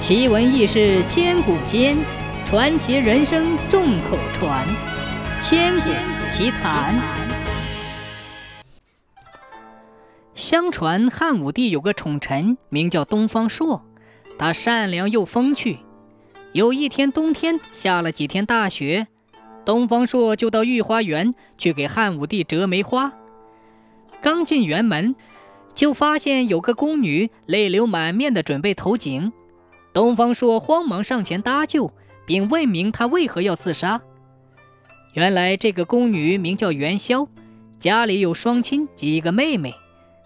[0.00, 1.94] 奇闻异事千古间，
[2.46, 4.66] 传奇人生众口传。
[5.42, 5.90] 千古
[6.30, 6.98] 奇谈。
[10.34, 13.84] 相传汉武帝有个宠臣，名叫东方朔，
[14.38, 15.80] 他善良又风趣。
[16.52, 19.06] 有一天冬天下了几天大雪，
[19.66, 23.12] 东方朔就到御花园去给汉武帝折梅花。
[24.22, 25.14] 刚进园门，
[25.74, 29.30] 就发现有个宫女泪流满面的准备投井。
[29.92, 31.92] 东方朔慌忙上前搭救，
[32.26, 34.00] 并问明他为何要自杀。
[35.14, 37.26] 原来这个宫女名叫元宵，
[37.78, 39.74] 家里有双亲及一个妹妹。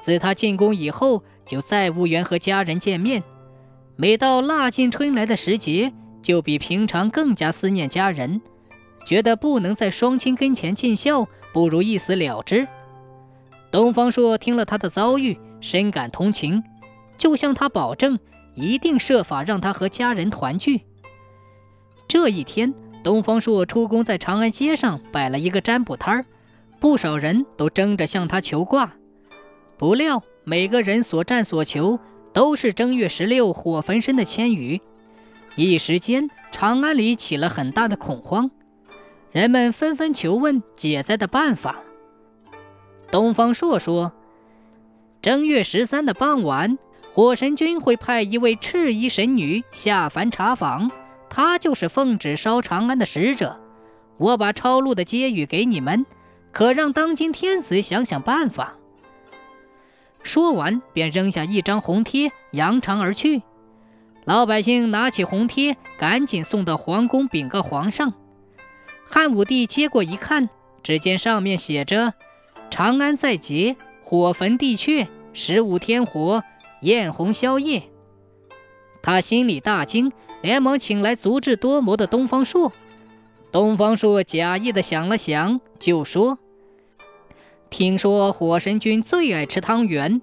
[0.00, 3.22] 自她进宫以后，就再无缘和家人见面。
[3.96, 5.92] 每到腊尽春来的时节，
[6.22, 8.40] 就比平常更加思念家人，
[9.04, 12.66] 觉得不能在双亲跟前尽孝，不如一死了之。
[13.70, 16.64] 东方朔听了他的遭遇，深感同情，
[17.18, 18.18] 就向他保证。
[18.60, 20.82] 一定设法让他和家人团聚。
[22.06, 26.26] 这一天，东方朔出宫，在长安街上摆了一个占卜摊儿，
[26.78, 28.92] 不少人都争着向他求卦。
[29.78, 31.98] 不料，每个人所占所求
[32.32, 34.80] 都是正月十六火焚身的千语，
[35.56, 38.50] 一时间，长安里起了很大的恐慌，
[39.32, 41.76] 人们纷纷求问解灾的办法。
[43.10, 44.12] 东方朔说
[45.22, 46.76] ：“正月十三的傍晚。”
[47.12, 50.90] 火神君会派一位赤衣神女下凡查访，
[51.28, 53.58] 她就是奉旨烧长安的使者。
[54.16, 56.06] 我把抄录的接语给你们，
[56.52, 58.74] 可让当今天子想想办法。
[60.22, 63.42] 说完，便扔下一张红贴，扬长而去。
[64.24, 68.12] 老百姓拿起红贴，赶紧送到皇宫禀告皇上。
[69.08, 70.48] 汉武帝接过一看，
[70.82, 72.14] 只见上面写着
[72.70, 76.44] ：“长安在劫，火焚地阙，十五天火。”
[76.82, 77.82] 艳红宵夜，
[79.02, 82.72] 他心里大惊，连忙请来足智多谋的东方朔。
[83.52, 86.38] 东方朔假意的想了想，就说
[87.68, 90.22] ：“听说火神君最爱吃汤圆，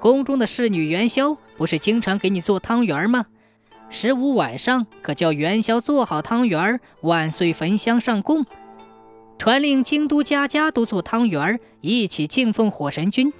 [0.00, 3.26] 宫中的侍女元宵不是经常给你做汤圆吗？
[3.88, 8.44] 十五晚上可叫元宵做好汤圆，万岁焚香上供，
[9.38, 13.32] 传令京都家家都做汤圆，一起敬奉火神君。”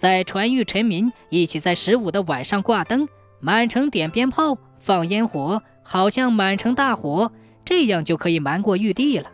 [0.00, 3.06] 在传谕臣民，一起在十五的晚上挂灯，
[3.38, 7.30] 满城点鞭炮、放烟火，好像满城大火，
[7.66, 9.30] 这样就可以瞒过玉帝了。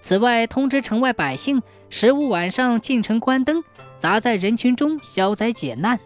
[0.00, 1.60] 此外，通知城外百姓，
[1.90, 3.62] 十五晚上进城关灯，
[3.98, 6.00] 砸在人群中消灾解难。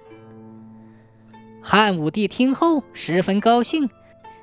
[1.62, 3.88] 汉武帝听后十分高兴，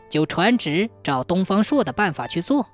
[0.10, 2.66] 就传旨找东方朔的办法去做。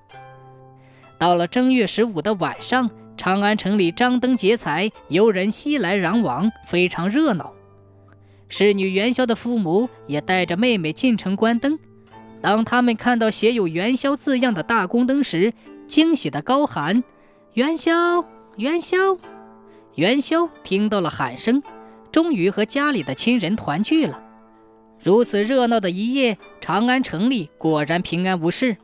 [1.18, 2.88] 到了正月十五的晚上。
[3.18, 7.54] 长安城里张灯结彩，游人熙来攘往，非常热闹。
[8.48, 11.78] 侍女元宵的父母也带着妹妹进城观灯。
[12.40, 15.54] 当他们看到写有“元宵”字样的大宫灯时，
[15.88, 17.04] 惊喜地高喊
[17.56, 18.24] ：“元宵，
[18.56, 19.18] 元宵！”
[19.96, 21.64] 元宵听到了喊声，
[22.12, 24.24] 终于和家里的亲人团聚了。
[25.04, 28.78] 如此热闹的一夜，长安城里果然平安无事。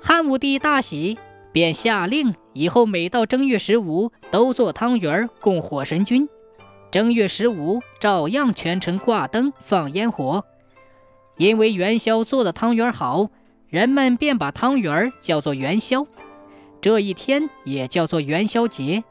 [0.00, 1.18] 汉武帝大喜。
[1.54, 6.28] 便下令，以后每到正月十五都做汤圆供火神君。
[6.90, 10.44] 正月十五照样全城挂灯放烟火。
[11.36, 13.30] 因为元宵做的汤圆好，
[13.68, 16.04] 人们便把汤圆叫做元宵。
[16.80, 19.04] 这一天也叫做元宵节。